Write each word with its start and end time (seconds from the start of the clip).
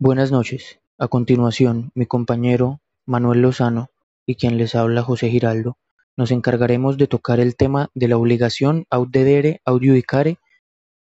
Buenas 0.00 0.30
noches. 0.30 0.78
A 0.96 1.08
continuación, 1.08 1.90
mi 1.92 2.06
compañero 2.06 2.80
Manuel 3.04 3.42
Lozano 3.42 3.90
y 4.26 4.36
quien 4.36 4.56
les 4.56 4.76
habla 4.76 5.02
José 5.02 5.28
Giraldo, 5.28 5.76
nos 6.16 6.30
encargaremos 6.30 6.98
de 6.98 7.08
tocar 7.08 7.40
el 7.40 7.56
tema 7.56 7.90
de 7.94 8.06
la 8.06 8.16
obligación 8.16 8.86
aut 8.90 9.10
dedere 9.10 9.60
aut 9.64 9.82
judicare 9.82 10.38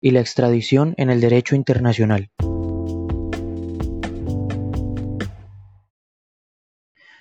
y 0.00 0.12
la 0.12 0.20
extradición 0.20 0.94
en 0.96 1.10
el 1.10 1.20
derecho 1.20 1.54
internacional. 1.54 2.30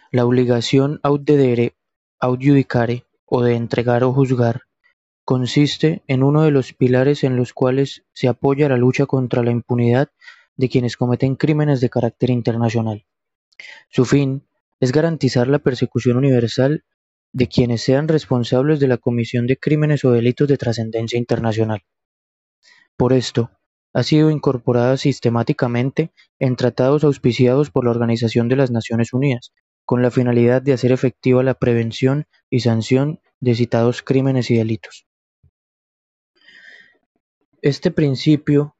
La 0.09 0.25
obligación 0.25 1.01
aut 1.03 1.21
dedere 1.21 1.75
aut 2.21 2.41
judicare 2.41 3.03
o 3.25 3.41
de 3.43 3.55
entregar 3.55 4.05
o 4.05 4.13
juzgar 4.13 4.61
consiste 5.25 6.01
en 6.07 6.23
uno 6.23 6.43
de 6.43 6.51
los 6.51 6.71
pilares 6.73 7.25
en 7.25 7.35
los 7.35 7.53
cuales 7.53 8.03
se 8.13 8.27
apoya 8.27 8.69
la 8.69 8.77
lucha 8.77 9.05
contra 9.05 9.43
la 9.43 9.51
impunidad 9.51 10.09
de 10.57 10.69
quienes 10.69 10.97
cometen 10.97 11.35
crímenes 11.35 11.81
de 11.81 11.89
carácter 11.89 12.29
internacional. 12.29 13.05
Su 13.89 14.05
fin 14.05 14.47
es 14.79 14.91
garantizar 14.91 15.47
la 15.47 15.59
persecución 15.59 16.17
universal 16.17 16.83
de 17.33 17.47
quienes 17.47 17.81
sean 17.81 18.07
responsables 18.07 18.79
de 18.79 18.87
la 18.87 18.97
comisión 18.97 19.47
de 19.47 19.57
crímenes 19.57 20.03
o 20.03 20.11
delitos 20.11 20.47
de 20.47 20.57
trascendencia 20.57 21.17
internacional. 21.17 21.81
Por 22.97 23.13
esto, 23.13 23.51
ha 23.93 24.03
sido 24.03 24.29
incorporada 24.29 24.97
sistemáticamente 24.97 26.11
en 26.39 26.55
tratados 26.55 27.03
auspiciados 27.03 27.71
por 27.71 27.85
la 27.85 27.91
Organización 27.91 28.47
de 28.47 28.55
las 28.55 28.71
Naciones 28.71 29.13
Unidas, 29.13 29.53
con 29.85 30.01
la 30.01 30.11
finalidad 30.11 30.61
de 30.61 30.73
hacer 30.73 30.91
efectiva 30.91 31.43
la 31.43 31.55
prevención 31.55 32.25
y 32.49 32.61
sanción 32.61 33.19
de 33.39 33.55
citados 33.55 34.01
crímenes 34.01 34.49
y 34.51 34.55
delitos. 34.55 35.07
Este 37.61 37.91
principio 37.91 38.75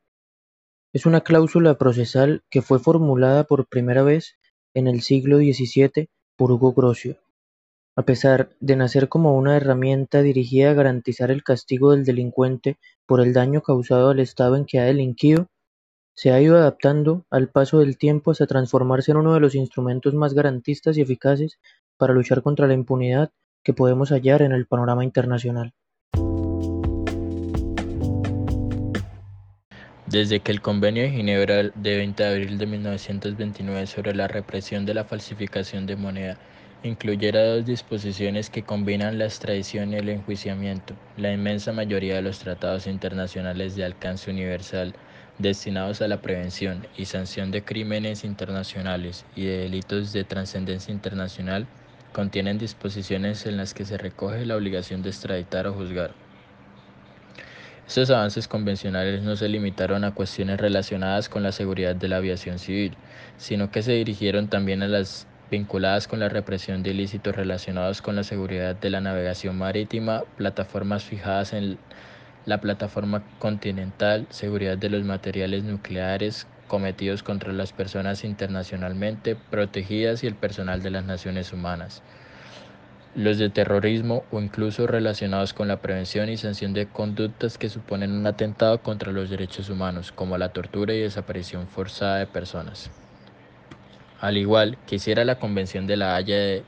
es 0.94 1.06
una 1.06 1.22
cláusula 1.22 1.76
procesal 1.76 2.44
que 2.50 2.62
fue 2.62 2.78
formulada 2.78 3.46
por 3.46 3.66
primera 3.66 4.04
vez 4.04 4.36
en 4.74 4.88
el 4.88 5.02
siglo 5.02 5.38
XVII 5.38 6.10
por 6.36 6.52
Hugo 6.52 6.74
Grocio. 6.74 7.18
A 7.96 8.04
pesar 8.04 8.50
de 8.60 8.76
nacer 8.76 9.08
como 9.08 9.38
una 9.38 9.56
herramienta 9.56 10.22
dirigida 10.22 10.72
a 10.72 10.74
garantizar 10.74 11.32
el 11.32 11.44
castigo 11.44 11.92
del 11.92 12.04
delincuente 12.04 12.78
por 13.06 13.22
el 13.22 13.32
daño 13.34 13.62
causado 13.62 14.10
al 14.10 14.20
Estado 14.20 14.58
en 14.58 14.66
que 14.66 14.80
ha 14.80 14.84
delinquido, 14.86 15.48
se 16.14 16.32
ha 16.32 16.42
ido 16.42 16.58
adaptando 16.58 17.26
al 17.30 17.48
paso 17.48 17.80
del 17.80 17.98
tiempo 17.98 18.32
hasta 18.32 18.48
transformarse 18.48 19.12
en 19.12 19.18
uno 19.18 19.34
de 19.34 19.40
los 19.40 19.56
instrumentos 19.56 20.14
más 20.14 20.34
garantistas 20.34 20.98
y 20.98 21.02
eficaces 21.02 21.58
para 21.98 22.14
luchar 22.14 22.42
contra 22.42 22.68
la 22.68 22.74
impunidad 22.74 23.32
que 23.64 23.74
podemos 23.74 24.10
hallar 24.10 24.42
en 24.42 24.52
el 24.52 24.66
panorama 24.66 25.06
internacional. 25.06 25.74
Desde 30.12 30.42
que 30.42 30.52
el 30.52 30.60
Convenio 30.60 31.04
de 31.04 31.12
Ginebra 31.12 31.64
de 31.74 31.96
20 31.96 32.22
de 32.22 32.30
abril 32.30 32.58
de 32.58 32.66
1929 32.66 33.88
sobre 33.88 34.14
la 34.14 34.28
represión 34.28 34.86
de 34.86 34.94
la 34.94 35.06
falsificación 35.06 35.86
de 35.86 35.96
moneda 35.96 36.38
incluyera 36.84 37.46
dos 37.46 37.64
disposiciones 37.64 38.50
que 38.50 38.64
combinan 38.64 39.18
la 39.18 39.24
extradición 39.24 39.94
y 39.94 39.96
el 39.96 40.10
enjuiciamiento, 40.10 40.96
la 41.16 41.32
inmensa 41.32 41.72
mayoría 41.72 42.16
de 42.16 42.24
los 42.24 42.40
tratados 42.40 42.88
internacionales 42.88 43.78
de 43.78 43.86
alcance 43.86 44.30
universal 44.30 44.98
destinados 45.38 46.02
a 46.02 46.10
la 46.10 46.22
prevención 46.22 46.86
y 46.98 47.06
sanción 47.06 47.50
de 47.52 47.64
crímenes 47.64 48.26
internacionales 48.26 49.24
y 49.34 49.46
de 49.46 49.60
delitos 49.60 50.12
de 50.12 50.26
trascendencia 50.26 50.92
internacional 50.94 51.70
contienen 52.12 52.58
disposiciones 52.58 53.46
en 53.46 53.56
las 53.56 53.74
que 53.74 53.86
se 53.86 53.98
recoge 53.98 54.46
la 54.46 54.58
obligación 54.58 55.04
de 55.04 55.10
extraditar 55.10 55.68
o 55.68 55.74
juzgar. 55.74 56.31
Estos 57.92 58.10
avances 58.10 58.48
convencionales 58.48 59.22
no 59.22 59.36
se 59.36 59.50
limitaron 59.50 60.06
a 60.06 60.14
cuestiones 60.14 60.62
relacionadas 60.62 61.28
con 61.28 61.44
la 61.44 61.52
seguridad 61.52 61.94
de 61.94 62.08
la 62.08 62.16
aviación 62.16 62.58
civil, 62.58 62.96
sino 63.36 63.70
que 63.70 63.84
se 63.84 63.92
dirigieron 63.92 64.48
también 64.48 64.82
a 64.82 64.88
las 64.88 65.28
vinculadas 65.52 66.08
con 66.08 66.22
la 66.22 66.30
represión 66.30 66.84
de 66.84 66.92
ilícitos 66.92 67.36
relacionados 67.36 68.02
con 68.02 68.16
la 68.16 68.24
seguridad 68.24 68.78
de 68.78 68.92
la 68.92 69.02
navegación 69.02 69.58
marítima, 69.58 70.24
plataformas 70.38 71.04
fijadas 71.04 71.52
en 71.52 71.80
la 72.46 72.62
plataforma 72.62 73.24
continental, 73.40 74.26
seguridad 74.30 74.78
de 74.78 74.90
los 74.90 75.04
materiales 75.04 75.66
nucleares 75.66 76.48
cometidos 76.70 77.24
contra 77.24 77.52
las 77.52 77.74
personas 77.74 78.24
internacionalmente 78.24 79.36
protegidas 79.36 80.24
y 80.24 80.28
el 80.28 80.36
personal 80.36 80.82
de 80.82 80.92
las 80.92 81.04
Naciones 81.04 81.52
Humanas 81.52 82.02
los 83.16 83.38
de 83.38 83.50
terrorismo 83.50 84.24
o 84.32 84.40
incluso 84.40 84.88
relacionados 84.88 85.54
con 85.54 85.68
la 85.68 85.82
prevención 85.82 86.30
y 86.30 86.38
sanción 86.38 86.74
de 86.74 86.88
conductas 86.88 87.58
que 87.58 87.70
suponen 87.70 88.12
un 88.12 88.26
atentado 88.26 88.82
contra 88.82 89.12
los 89.12 89.30
derechos 89.30 89.70
humanos, 89.70 90.12
como 90.12 90.38
la 90.38 90.50
tortura 90.50 90.94
y 90.94 91.02
desaparición 91.02 91.68
forzada 91.68 92.18
de 92.18 92.28
personas. 92.28 92.90
Al 94.22 94.38
igual 94.38 94.78
que 94.88 95.00
la 95.26 95.40
Convención 95.40 95.88
de 95.88 95.98
la 95.98 96.16
Haya 96.16 96.38
de 96.38 96.64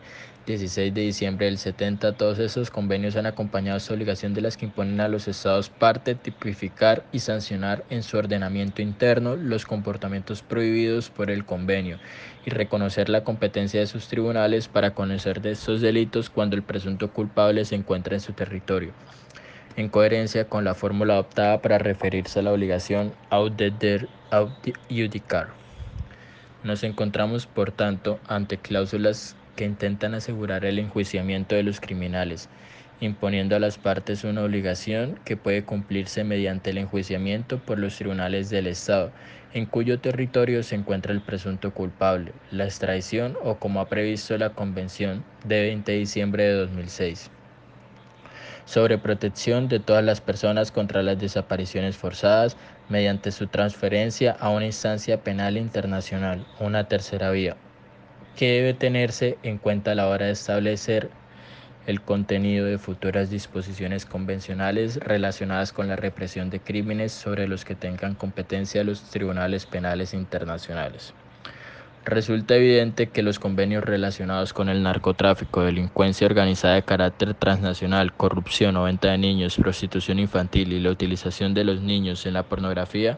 16 0.46 0.94
de 0.94 1.02
diciembre 1.02 1.46
del 1.46 1.58
70, 1.58 2.18
todos 2.18 2.38
esos 2.38 2.70
convenios 2.70 3.16
han 3.16 3.26
acompañado 3.26 3.78
esta 3.78 3.94
obligación 3.94 4.34
de 4.34 4.42
las 4.42 4.58
que 4.58 4.66
imponen 4.66 5.00
a 5.00 5.08
los 5.08 5.30
estados 5.30 5.70
parte 5.70 6.16
tipificar 6.16 7.06
y 7.14 7.20
sancionar 7.20 7.86
en 7.90 8.04
su 8.04 8.18
ordenamiento 8.18 8.82
interno 8.82 9.38
los 9.38 9.66
comportamientos 9.66 10.42
prohibidos 10.42 11.10
por 11.10 11.32
el 11.32 11.46
convenio 11.46 11.98
y 12.46 12.50
reconocer 12.50 13.08
la 13.08 13.24
competencia 13.24 13.80
de 13.80 13.88
sus 13.88 14.10
tribunales 14.10 14.68
para 14.68 14.94
conocer 14.94 15.42
de 15.42 15.52
estos 15.52 15.80
delitos 15.80 16.30
cuando 16.30 16.58
el 16.58 16.64
presunto 16.64 17.14
culpable 17.14 17.64
se 17.64 17.76
encuentra 17.76 18.16
en 18.16 18.22
su 18.22 18.34
territorio, 18.34 18.92
en 19.78 19.88
coherencia 19.88 20.50
con 20.50 20.66
la 20.66 20.76
fórmula 20.76 21.14
adoptada 21.14 21.62
para 21.62 21.78
referirse 21.78 22.40
a 22.40 22.44
la 22.44 22.52
obligación 22.52 23.14
aut 23.30 23.62
judicar. 24.90 25.52
Nos 26.66 26.84
encontramos, 26.84 27.46
por 27.46 27.72
tanto, 27.72 28.20
ante 28.28 28.58
cláusulas 28.58 29.38
que 29.56 29.66
intentan 29.66 30.14
asegurar 30.14 30.66
el 30.66 30.80
enjuiciamiento 30.80 31.56
de 31.56 31.64
los 31.64 31.80
criminales, 31.80 32.50
imponiendo 33.00 33.56
a 33.56 33.60
las 33.60 33.78
partes 33.78 34.24
una 34.24 34.44
obligación 34.44 35.20
que 35.26 35.38
puede 35.38 35.64
cumplirse 35.64 36.24
mediante 36.24 36.72
el 36.72 36.78
enjuiciamiento 36.78 37.60
por 37.60 37.80
los 37.80 37.96
tribunales 37.96 38.50
del 38.50 38.68
Estado, 38.68 39.12
en 39.54 39.66
cuyo 39.66 40.00
territorio 40.00 40.64
se 40.64 40.76
encuentra 40.76 41.14
el 41.14 41.22
presunto 41.22 41.74
culpable, 41.74 42.32
la 42.52 42.66
extradición 42.66 43.38
o 43.44 43.58
como 43.58 43.82
ha 43.82 43.90
previsto 43.90 44.38
la 44.38 44.52
Convención 44.52 45.24
de 45.46 45.62
20 45.62 45.92
de 45.92 45.98
diciembre 46.00 46.44
de 46.44 46.54
2006 46.54 47.30
sobre 48.66 48.98
protección 48.98 49.68
de 49.68 49.80
todas 49.80 50.06
las 50.06 50.22
personas 50.22 50.72
contra 50.72 51.04
las 51.04 51.20
desapariciones 51.20 51.98
forzadas 51.98 52.56
mediante 52.88 53.32
su 53.32 53.48
transferencia 53.48 54.38
a 54.40 54.50
una 54.50 54.66
instancia 54.66 55.22
penal 55.22 55.58
internacional, 55.58 56.46
una 56.60 56.88
tercera 56.88 57.30
vía 57.32 57.58
que 58.36 58.52
debe 58.52 58.74
tenerse 58.74 59.38
en 59.44 59.58
cuenta 59.58 59.92
a 59.92 59.96
la 59.96 60.08
hora 60.08 60.28
de 60.28 60.32
establecer 60.32 61.10
el 61.86 62.02
contenido 62.02 62.66
de 62.66 62.78
futuras 62.78 63.30
disposiciones 63.30 64.06
convencionales 64.06 64.98
relacionadas 64.98 65.74
con 65.74 65.88
la 65.88 65.96
represión 65.96 66.50
de 66.50 66.60
crímenes 66.60 67.12
sobre 67.12 67.48
los 67.48 67.66
que 67.66 67.76
tengan 67.76 68.16
competencia 68.16 68.84
los 68.84 69.10
tribunales 69.10 69.66
penales 69.66 70.14
internacionales. 70.14 71.14
Resulta 72.06 72.56
evidente 72.56 73.08
que 73.08 73.24
los 73.24 73.40
convenios 73.40 73.84
relacionados 73.84 74.52
con 74.52 74.68
el 74.68 74.84
narcotráfico, 74.84 75.62
delincuencia 75.62 76.28
organizada 76.28 76.76
de 76.76 76.84
carácter 76.84 77.34
transnacional, 77.34 78.14
corrupción 78.14 78.76
o 78.76 78.84
venta 78.84 79.12
de 79.12 79.18
niños, 79.18 79.56
prostitución 79.56 80.20
infantil 80.20 80.74
y 80.74 80.82
la 80.82 80.92
utilización 80.92 81.54
de 81.54 81.64
los 81.64 81.82
niños 81.82 82.26
en 82.26 82.34
la 82.34 82.44
pornografía 82.44 83.18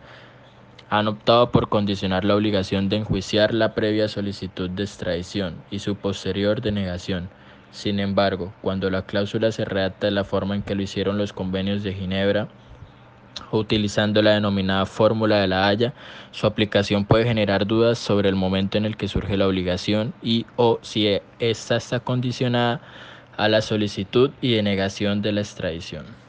han 0.90 1.08
optado 1.08 1.52
por 1.52 1.70
condicionar 1.70 2.26
la 2.26 2.36
obligación 2.36 2.90
de 2.90 2.98
enjuiciar 2.98 3.54
la 3.54 3.74
previa 3.74 4.08
solicitud 4.08 4.70
de 4.70 4.84
extradición 4.84 5.56
y 5.72 5.80
su 5.80 5.96
posterior 5.96 6.62
denegación. 6.62 7.30
Sin 7.72 8.00
embargo, 8.00 8.54
cuando 8.62 8.90
la 8.90 9.06
cláusula 9.06 9.52
se 9.52 9.66
redacta 9.66 10.08
de 10.08 10.12
la 10.12 10.24
forma 10.24 10.56
en 10.56 10.62
que 10.62 10.76
lo 10.76 10.84
hicieron 10.84 11.18
los 11.18 11.34
convenios 11.34 11.84
de 11.84 11.94
Ginebra, 11.94 12.48
utilizando 13.52 14.22
la 14.22 14.32
denominada 14.32 14.86
fórmula 14.86 15.40
de 15.40 15.48
la 15.48 15.68
Haya, 15.68 15.94
su 16.32 16.48
aplicación 16.48 17.06
puede 17.06 17.26
generar 17.26 17.66
dudas 17.68 17.98
sobre 17.98 18.30
el 18.30 18.36
momento 18.36 18.78
en 18.78 18.86
el 18.86 18.96
que 18.96 19.08
surge 19.08 19.38
la 19.38 19.48
obligación 19.48 20.14
y 20.22 20.46
o 20.56 20.80
si 20.82 21.20
ésta 21.40 21.76
está 21.76 22.00
condicionada 22.00 22.82
a 23.38 23.50
la 23.50 23.62
solicitud 23.62 24.32
y 24.42 24.54
denegación 24.54 25.22
de 25.22 25.34
la 25.34 25.42
extradición. 25.42 26.25